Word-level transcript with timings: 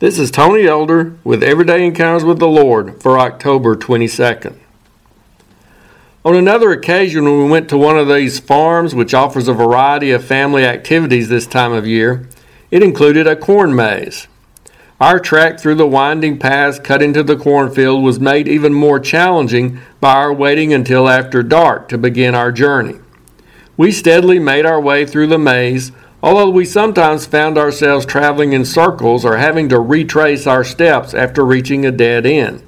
This 0.00 0.20
is 0.20 0.30
Tony 0.30 0.64
Elder 0.64 1.14
with 1.24 1.42
Everyday 1.42 1.84
Encounters 1.84 2.22
with 2.22 2.38
the 2.38 2.46
Lord 2.46 3.02
for 3.02 3.18
October 3.18 3.74
22nd. 3.74 4.56
On 6.24 6.36
another 6.36 6.70
occasion, 6.70 7.24
when 7.24 7.42
we 7.42 7.50
went 7.50 7.68
to 7.70 7.76
one 7.76 7.98
of 7.98 8.06
these 8.06 8.38
farms 8.38 8.94
which 8.94 9.12
offers 9.12 9.48
a 9.48 9.52
variety 9.52 10.12
of 10.12 10.24
family 10.24 10.64
activities 10.64 11.28
this 11.28 11.48
time 11.48 11.72
of 11.72 11.84
year, 11.84 12.28
it 12.70 12.84
included 12.84 13.26
a 13.26 13.34
corn 13.34 13.74
maze. 13.74 14.28
Our 15.00 15.18
trek 15.18 15.58
through 15.58 15.74
the 15.74 15.86
winding 15.88 16.38
paths 16.38 16.78
cut 16.78 17.02
into 17.02 17.24
the 17.24 17.36
cornfield 17.36 18.04
was 18.04 18.20
made 18.20 18.46
even 18.46 18.72
more 18.72 19.00
challenging 19.00 19.80
by 19.98 20.14
our 20.14 20.32
waiting 20.32 20.72
until 20.72 21.08
after 21.08 21.42
dark 21.42 21.88
to 21.88 21.98
begin 21.98 22.36
our 22.36 22.52
journey. 22.52 23.00
We 23.76 23.90
steadily 23.90 24.38
made 24.38 24.64
our 24.64 24.80
way 24.80 25.04
through 25.04 25.26
the 25.26 25.38
maze, 25.38 25.90
although 26.22 26.50
we 26.50 26.64
sometimes 26.64 27.26
found 27.26 27.56
ourselves 27.56 28.04
traveling 28.04 28.52
in 28.52 28.64
circles 28.64 29.24
or 29.24 29.36
having 29.36 29.68
to 29.68 29.78
retrace 29.78 30.46
our 30.46 30.64
steps 30.64 31.14
after 31.14 31.44
reaching 31.44 31.86
a 31.86 31.92
dead 31.92 32.26
end. 32.26 32.62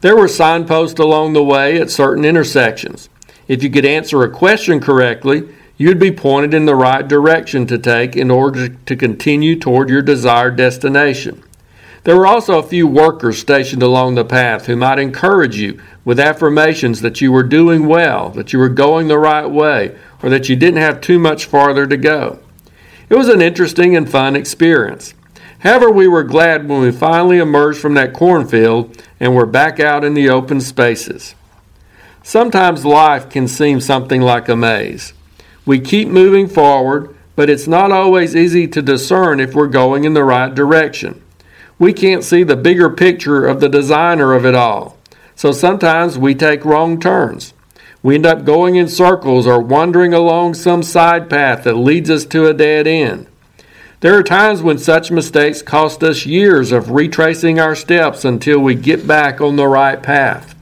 There 0.00 0.16
were 0.16 0.28
signposts 0.28 0.98
along 0.98 1.32
the 1.32 1.44
way 1.44 1.80
at 1.80 1.90
certain 1.90 2.24
intersections. 2.24 3.08
If 3.48 3.62
you 3.62 3.70
could 3.70 3.84
answer 3.84 4.22
a 4.22 4.30
question 4.30 4.80
correctly, 4.80 5.48
you'd 5.76 5.98
be 5.98 6.12
pointed 6.12 6.54
in 6.54 6.66
the 6.66 6.74
right 6.74 7.06
direction 7.06 7.66
to 7.66 7.78
take 7.78 8.16
in 8.16 8.30
order 8.30 8.68
to 8.68 8.96
continue 8.96 9.58
toward 9.58 9.88
your 9.88 10.02
desired 10.02 10.56
destination. 10.56 11.42
There 12.04 12.16
were 12.16 12.26
also 12.26 12.58
a 12.58 12.62
few 12.62 12.86
workers 12.86 13.38
stationed 13.38 13.82
along 13.82 14.14
the 14.14 14.24
path 14.24 14.66
who 14.66 14.76
might 14.76 14.98
encourage 14.98 15.56
you 15.56 15.78
with 16.04 16.18
affirmations 16.18 17.02
that 17.02 17.20
you 17.20 17.30
were 17.30 17.42
doing 17.42 17.86
well, 17.86 18.30
that 18.30 18.52
you 18.52 18.58
were 18.58 18.70
going 18.70 19.08
the 19.08 19.18
right 19.18 19.46
way, 19.46 19.98
or 20.22 20.30
that 20.30 20.48
you 20.48 20.56
didn't 20.56 20.80
have 20.80 21.00
too 21.02 21.18
much 21.18 21.44
farther 21.44 21.86
to 21.86 21.96
go. 21.98 22.38
It 23.10 23.16
was 23.16 23.28
an 23.28 23.42
interesting 23.42 23.96
and 23.96 24.08
fun 24.08 24.36
experience. 24.36 25.14
However, 25.58 25.90
we 25.90 26.06
were 26.06 26.22
glad 26.22 26.68
when 26.68 26.80
we 26.80 26.92
finally 26.92 27.38
emerged 27.38 27.80
from 27.80 27.94
that 27.94 28.14
cornfield 28.14 28.96
and 29.18 29.34
were 29.34 29.46
back 29.46 29.80
out 29.80 30.04
in 30.04 30.14
the 30.14 30.30
open 30.30 30.60
spaces. 30.60 31.34
Sometimes 32.22 32.84
life 32.84 33.28
can 33.28 33.48
seem 33.48 33.80
something 33.80 34.22
like 34.22 34.48
a 34.48 34.54
maze. 34.54 35.12
We 35.66 35.80
keep 35.80 36.06
moving 36.06 36.46
forward, 36.46 37.14
but 37.34 37.50
it's 37.50 37.66
not 37.66 37.90
always 37.90 38.36
easy 38.36 38.68
to 38.68 38.80
discern 38.80 39.40
if 39.40 39.54
we're 39.54 39.66
going 39.66 40.04
in 40.04 40.14
the 40.14 40.24
right 40.24 40.54
direction. 40.54 41.20
We 41.80 41.92
can't 41.92 42.22
see 42.22 42.44
the 42.44 42.56
bigger 42.56 42.90
picture 42.90 43.44
of 43.44 43.58
the 43.58 43.68
designer 43.68 44.34
of 44.34 44.46
it 44.46 44.54
all. 44.54 44.98
So 45.34 45.50
sometimes 45.50 46.16
we 46.16 46.34
take 46.34 46.64
wrong 46.64 47.00
turns. 47.00 47.54
We 48.02 48.14
end 48.14 48.26
up 48.26 48.44
going 48.44 48.76
in 48.76 48.88
circles 48.88 49.46
or 49.46 49.60
wandering 49.60 50.14
along 50.14 50.54
some 50.54 50.82
side 50.82 51.28
path 51.28 51.64
that 51.64 51.74
leads 51.74 52.10
us 52.10 52.24
to 52.26 52.46
a 52.46 52.54
dead 52.54 52.86
end. 52.86 53.26
There 54.00 54.18
are 54.18 54.22
times 54.22 54.62
when 54.62 54.78
such 54.78 55.10
mistakes 55.10 55.60
cost 55.60 56.02
us 56.02 56.24
years 56.24 56.72
of 56.72 56.90
retracing 56.90 57.60
our 57.60 57.74
steps 57.74 58.24
until 58.24 58.58
we 58.58 58.74
get 58.74 59.06
back 59.06 59.42
on 59.42 59.56
the 59.56 59.68
right 59.68 60.02
path. 60.02 60.54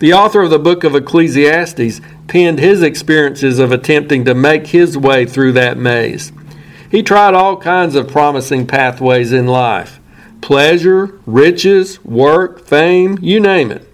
The 0.00 0.12
author 0.14 0.42
of 0.42 0.50
the 0.50 0.58
book 0.58 0.82
of 0.82 0.96
Ecclesiastes 0.96 2.00
penned 2.26 2.58
his 2.58 2.82
experiences 2.82 3.58
of 3.58 3.70
attempting 3.70 4.24
to 4.24 4.34
make 4.34 4.68
his 4.68 4.98
way 4.98 5.26
through 5.26 5.52
that 5.52 5.76
maze. 5.76 6.32
He 6.90 7.02
tried 7.04 7.34
all 7.34 7.56
kinds 7.58 7.94
of 7.94 8.08
promising 8.08 8.66
pathways 8.66 9.32
in 9.32 9.46
life 9.46 10.00
pleasure, 10.40 11.20
riches, 11.26 12.02
work, 12.02 12.64
fame, 12.64 13.18
you 13.20 13.38
name 13.38 13.70
it. 13.70 13.89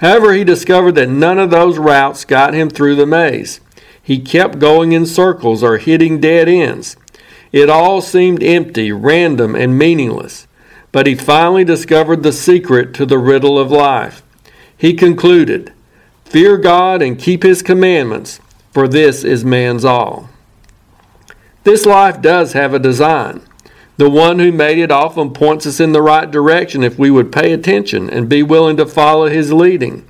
However, 0.00 0.32
he 0.32 0.44
discovered 0.44 0.92
that 0.92 1.10
none 1.10 1.38
of 1.38 1.50
those 1.50 1.78
routes 1.78 2.24
got 2.24 2.54
him 2.54 2.70
through 2.70 2.96
the 2.96 3.06
maze. 3.06 3.60
He 4.02 4.18
kept 4.18 4.58
going 4.58 4.92
in 4.92 5.04
circles 5.04 5.62
or 5.62 5.76
hitting 5.76 6.20
dead 6.20 6.48
ends. 6.48 6.96
It 7.52 7.68
all 7.68 8.00
seemed 8.00 8.42
empty, 8.42 8.92
random, 8.92 9.54
and 9.54 9.78
meaningless. 9.78 10.46
But 10.90 11.06
he 11.06 11.14
finally 11.14 11.64
discovered 11.64 12.22
the 12.22 12.32
secret 12.32 12.94
to 12.94 13.04
the 13.04 13.18
riddle 13.18 13.58
of 13.58 13.70
life. 13.70 14.22
He 14.76 14.94
concluded, 14.94 15.72
Fear 16.24 16.56
God 16.58 17.02
and 17.02 17.18
keep 17.18 17.42
His 17.42 17.60
commandments, 17.60 18.40
for 18.72 18.88
this 18.88 19.22
is 19.22 19.44
man's 19.44 19.84
all. 19.84 20.30
This 21.64 21.84
life 21.84 22.22
does 22.22 22.54
have 22.54 22.72
a 22.72 22.78
design. 22.78 23.42
The 24.00 24.08
one 24.08 24.38
who 24.38 24.50
made 24.50 24.78
it 24.78 24.90
often 24.90 25.34
points 25.34 25.66
us 25.66 25.78
in 25.78 25.92
the 25.92 26.00
right 26.00 26.30
direction 26.30 26.82
if 26.82 26.98
we 26.98 27.10
would 27.10 27.30
pay 27.30 27.52
attention 27.52 28.08
and 28.08 28.30
be 28.30 28.42
willing 28.42 28.78
to 28.78 28.86
follow 28.86 29.28
His 29.28 29.52
leading. 29.52 30.08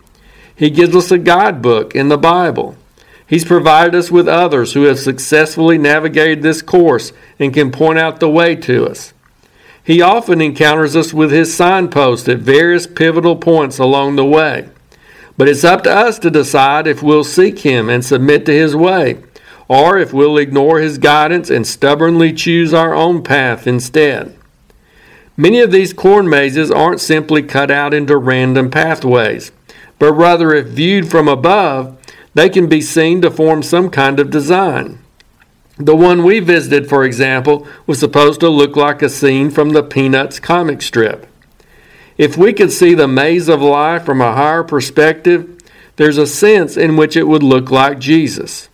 He 0.54 0.70
gives 0.70 0.94
us 0.94 1.10
a 1.10 1.18
guidebook 1.18 1.96
in 1.96 2.08
the 2.08 2.16
Bible. 2.16 2.76
He's 3.26 3.44
provided 3.44 3.96
us 3.96 4.08
with 4.08 4.28
others 4.28 4.74
who 4.74 4.82
have 4.84 5.00
successfully 5.00 5.76
navigated 5.76 6.40
this 6.40 6.62
course 6.62 7.12
and 7.40 7.52
can 7.52 7.72
point 7.72 7.98
out 7.98 8.20
the 8.20 8.30
way 8.30 8.54
to 8.54 8.86
us. 8.86 9.12
He 9.82 10.00
often 10.00 10.40
encounters 10.40 10.94
us 10.94 11.12
with 11.12 11.32
his 11.32 11.52
signposts 11.52 12.28
at 12.28 12.38
various 12.38 12.86
pivotal 12.86 13.34
points 13.34 13.80
along 13.80 14.14
the 14.14 14.24
way. 14.24 14.68
But 15.36 15.48
it's 15.48 15.64
up 15.64 15.82
to 15.82 15.90
us 15.90 16.20
to 16.20 16.30
decide 16.30 16.86
if 16.86 17.02
we'll 17.02 17.24
seek 17.24 17.58
Him 17.60 17.88
and 17.88 18.04
submit 18.04 18.46
to 18.46 18.52
His 18.52 18.76
way, 18.76 19.18
or 19.70 19.96
if 19.96 20.12
we'll 20.12 20.36
ignore 20.36 20.80
His 20.80 20.98
guidance 20.98 21.48
and 21.48 21.64
stubbornly 21.64 22.32
choose 22.32 22.74
our 22.74 22.92
own 22.92 23.22
path 23.22 23.68
instead. 23.68 24.36
Many 25.36 25.60
of 25.60 25.70
these 25.70 25.92
corn 25.92 26.28
mazes 26.28 26.72
aren't 26.72 27.00
simply 27.00 27.44
cut 27.44 27.70
out 27.70 27.94
into 27.94 28.16
random 28.16 28.68
pathways, 28.68 29.52
but 30.00 30.12
rather, 30.12 30.52
if 30.52 30.66
viewed 30.66 31.08
from 31.08 31.28
above, 31.28 31.96
they 32.34 32.48
can 32.48 32.68
be 32.68 32.80
seen 32.80 33.22
to 33.22 33.30
form 33.30 33.62
some 33.62 33.90
kind 33.90 34.18
of 34.18 34.28
design. 34.28 34.98
The 35.78 35.94
one 35.94 36.24
we 36.24 36.40
visited, 36.40 36.88
for 36.88 37.04
example, 37.04 37.64
was 37.86 38.00
supposed 38.00 38.40
to 38.40 38.48
look 38.48 38.74
like 38.74 39.02
a 39.02 39.08
scene 39.08 39.50
from 39.50 39.70
the 39.70 39.84
Peanuts 39.84 40.40
comic 40.40 40.82
strip. 40.82 41.28
If 42.18 42.36
we 42.36 42.52
could 42.52 42.72
see 42.72 42.94
the 42.94 43.06
maze 43.06 43.48
of 43.48 43.62
life 43.62 44.04
from 44.04 44.20
a 44.20 44.34
higher 44.34 44.64
perspective, 44.64 45.60
there's 45.94 46.18
a 46.18 46.26
sense 46.26 46.76
in 46.76 46.96
which 46.96 47.16
it 47.16 47.28
would 47.28 47.44
look 47.44 47.70
like 47.70 48.00
Jesus, 48.00 48.68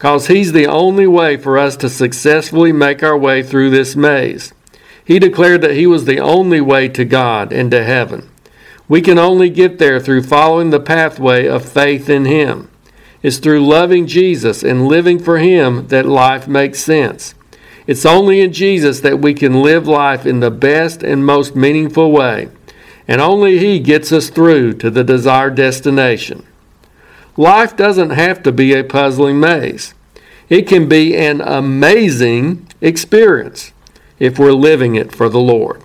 because 0.00 0.28
He's 0.28 0.52
the 0.52 0.66
only 0.66 1.06
way 1.06 1.36
for 1.36 1.58
us 1.58 1.76
to 1.76 1.90
successfully 1.90 2.72
make 2.72 3.02
our 3.02 3.18
way 3.18 3.42
through 3.42 3.68
this 3.68 3.94
maze. 3.94 4.54
He 5.04 5.18
declared 5.18 5.60
that 5.60 5.74
He 5.74 5.86
was 5.86 6.06
the 6.06 6.20
only 6.20 6.58
way 6.62 6.88
to 6.88 7.04
God 7.04 7.52
and 7.52 7.70
to 7.70 7.84
heaven. 7.84 8.30
We 8.88 9.02
can 9.02 9.18
only 9.18 9.50
get 9.50 9.78
there 9.78 10.00
through 10.00 10.22
following 10.22 10.70
the 10.70 10.80
pathway 10.80 11.46
of 11.46 11.70
faith 11.70 12.08
in 12.08 12.24
Him. 12.24 12.70
It's 13.22 13.36
through 13.36 13.66
loving 13.66 14.06
Jesus 14.06 14.62
and 14.62 14.88
living 14.88 15.18
for 15.18 15.36
Him 15.36 15.88
that 15.88 16.06
life 16.06 16.48
makes 16.48 16.82
sense. 16.82 17.34
It's 17.86 18.06
only 18.06 18.40
in 18.40 18.54
Jesus 18.54 19.00
that 19.00 19.20
we 19.20 19.34
can 19.34 19.62
live 19.62 19.86
life 19.86 20.24
in 20.24 20.40
the 20.40 20.50
best 20.50 21.02
and 21.02 21.26
most 21.26 21.54
meaningful 21.54 22.10
way 22.10 22.48
and 23.06 23.20
only 23.20 23.58
He 23.58 23.80
gets 23.80 24.12
us 24.12 24.30
through 24.30 24.74
to 24.74 24.88
the 24.88 25.04
desired 25.04 25.56
destination. 25.56 26.46
Life 27.36 27.76
doesn't 27.76 28.10
have 28.10 28.42
to 28.42 28.52
be 28.52 28.74
a 28.74 28.84
puzzling 28.84 29.40
maze, 29.40 29.94
it 30.48 30.66
can 30.66 30.88
be 30.88 31.16
an 31.16 31.40
amazing 31.40 32.66
experience 32.80 33.72
if 34.18 34.38
we're 34.38 34.52
living 34.52 34.94
it 34.94 35.14
for 35.14 35.28
the 35.28 35.40
Lord. 35.40 35.82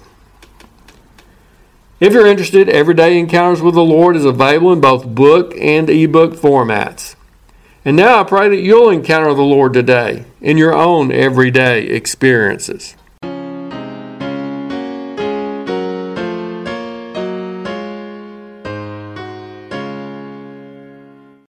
If 1.99 2.13
you're 2.13 2.27
interested, 2.27 2.67
Everyday 2.67 3.17
Encounters 3.17 3.61
with 3.61 3.75
the 3.75 3.83
Lord 3.83 4.17
is 4.17 4.25
available 4.25 4.73
in 4.73 4.81
both 4.81 5.05
book 5.05 5.53
and 5.57 5.89
ebook 5.89 6.33
formats. 6.33 7.15
And 7.85 7.95
now 7.95 8.19
I 8.19 8.23
pray 8.23 8.49
that 8.49 8.61
you'll 8.61 8.89
encounter 8.89 9.33
the 9.33 9.43
Lord 9.43 9.71
today 9.73 10.25
in 10.41 10.57
your 10.57 10.73
own 10.73 11.11
everyday 11.11 11.83
experiences. 11.83 12.95